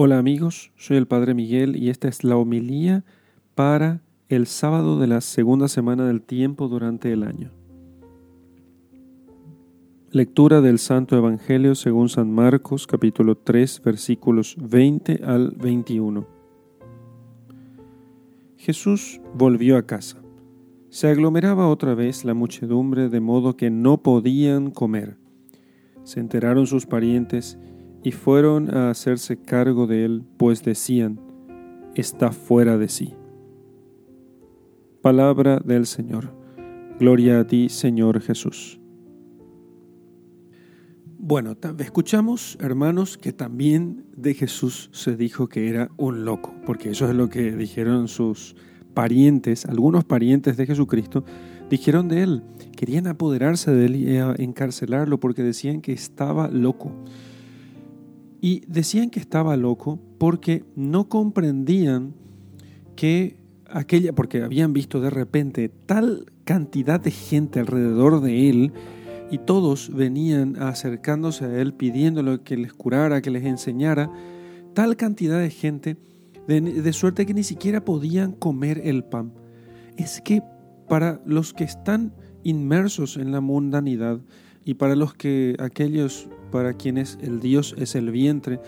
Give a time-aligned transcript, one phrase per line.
[0.00, 3.02] Hola amigos, soy el Padre Miguel y esta es la homilía
[3.56, 7.50] para el sábado de la segunda semana del tiempo durante el año.
[10.12, 16.28] Lectura del Santo Evangelio según San Marcos capítulo 3 versículos 20 al 21.
[18.56, 20.22] Jesús volvió a casa.
[20.90, 25.16] Se aglomeraba otra vez la muchedumbre de modo que no podían comer.
[26.04, 27.77] Se enteraron sus parientes y
[28.12, 31.20] fueron a hacerse cargo de él, pues decían,
[31.94, 33.14] está fuera de sí.
[35.02, 36.34] Palabra del Señor.
[36.98, 38.80] Gloria a ti, Señor Jesús.
[41.20, 47.08] Bueno, escuchamos, hermanos, que también de Jesús se dijo que era un loco, porque eso
[47.08, 48.56] es lo que dijeron sus
[48.94, 51.24] parientes, algunos parientes de Jesucristo,
[51.68, 52.42] dijeron de él,
[52.76, 56.92] querían apoderarse de él y encarcelarlo porque decían que estaba loco.
[58.40, 62.14] Y decían que estaba loco porque no comprendían
[62.96, 63.36] que
[63.68, 68.72] aquella, porque habían visto de repente tal cantidad de gente alrededor de él
[69.30, 74.10] y todos venían acercándose a él pidiéndole que les curara, que les enseñara,
[74.74, 75.96] tal cantidad de gente,
[76.46, 79.32] de, de suerte que ni siquiera podían comer el pan.
[79.96, 80.42] Es que
[80.88, 84.20] para los que están inmersos en la mundanidad
[84.68, 88.60] y para los que aquellos para quienes el Dios es el vientre,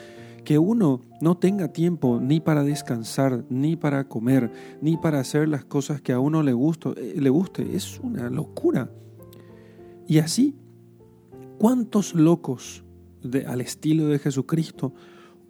[0.44, 5.66] que uno no tenga tiempo ni para descansar, ni para comer, ni para hacer las
[5.66, 8.90] cosas que a uno le, gusto, eh, le guste, es una locura.
[10.08, 10.56] Y así,
[11.58, 12.82] ¿cuántos locos
[13.22, 14.94] de, al estilo de Jesucristo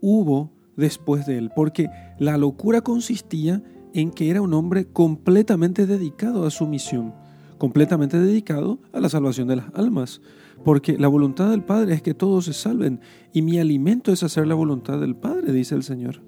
[0.01, 1.53] hubo después de él?
[1.55, 3.63] Porque la locura consistía
[3.95, 7.15] en que era un hombre completamente dedicado a su misión
[7.61, 10.23] completamente dedicado a la salvación de las almas,
[10.65, 13.01] porque la voluntad del Padre es que todos se salven,
[13.35, 16.23] y mi alimento es hacer la voluntad del Padre, dice el Señor.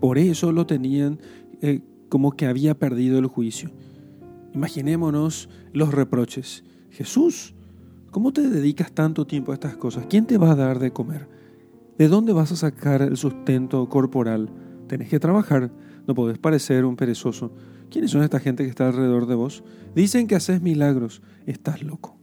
[0.00, 1.20] Por eso lo tenían
[1.60, 3.70] eh, como que había perdido el juicio.
[4.52, 6.64] Imaginémonos los reproches.
[6.90, 7.54] Jesús,
[8.10, 10.06] ¿cómo te dedicas tanto tiempo a estas cosas?
[10.10, 11.28] ¿Quién te va a dar de comer?
[11.98, 14.50] ¿De dónde vas a sacar el sustento corporal?
[14.92, 15.70] Tenés que trabajar,
[16.06, 17.50] no podés parecer un perezoso.
[17.90, 19.64] ¿Quiénes son esta gente que está alrededor de vos?
[19.94, 21.22] Dicen que haces milagros.
[21.46, 22.18] Estás loco.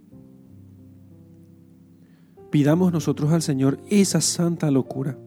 [2.51, 5.17] Pidamos nosotros al Señor esa santa locura.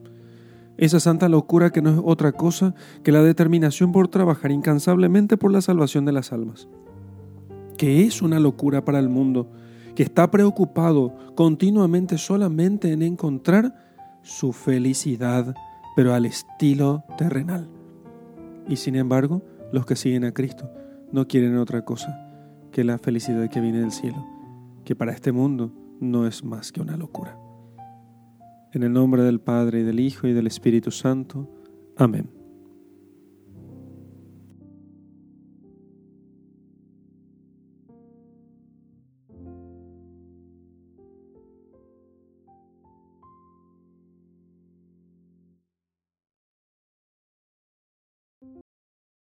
[0.77, 5.51] Esa santa locura que no es otra cosa que la determinación por trabajar incansablemente por
[5.51, 6.69] la salvación de las almas.
[7.77, 9.51] Que es una locura para el mundo,
[9.95, 13.75] que está preocupado continuamente solamente en encontrar
[14.21, 15.53] su felicidad,
[15.95, 17.69] pero al estilo terrenal.
[18.67, 20.69] Y sin embargo, los que siguen a Cristo
[21.11, 22.19] no quieren otra cosa
[22.71, 24.25] que la felicidad que viene del cielo,
[24.83, 27.37] que para este mundo no es más que una locura.
[28.71, 31.49] En el nombre del Padre y del Hijo y del Espíritu Santo.
[31.95, 32.42] Amén.